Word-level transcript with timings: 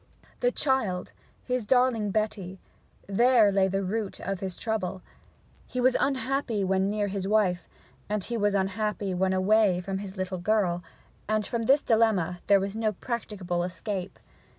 The 0.39 0.51
child, 0.51 1.13
his 1.43 1.67
darling 1.67 2.09
Betty: 2.09 2.59
there 3.05 3.51
lay 3.51 3.67
the 3.67 3.83
root 3.83 4.19
of 4.19 4.39
his 4.39 4.57
trouble. 4.57 5.03
He 5.67 5.79
was 5.79 5.95
unhappy 5.99 6.63
when 6.63 6.89
near 6.89 7.05
his 7.07 7.27
wife, 7.27 7.69
he 8.23 8.35
was 8.35 8.55
unhappy 8.55 9.13
when 9.13 9.31
away 9.31 9.79
from 9.79 9.99
his 9.99 10.17
little 10.17 10.39
girl; 10.39 10.81
and 11.27 11.45
from 11.45 11.65
this 11.67 11.83
dilemma 11.83 12.39
there 12.47 12.59
was 12.59 12.75
no 12.75 12.93
practicable 12.93 13.63
escape. 13.63 14.17